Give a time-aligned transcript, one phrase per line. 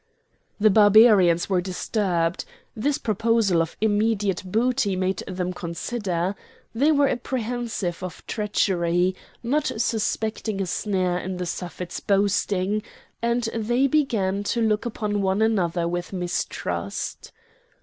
[0.59, 2.43] The Barbarians were disturbed:
[2.75, 6.35] this proposal of immediate booty made them consider;
[6.73, 12.81] they were apprehensive of treachery, not suspecting a snare in the Suffet's boasting,
[13.21, 17.31] and they began to look upon one another with mistrust.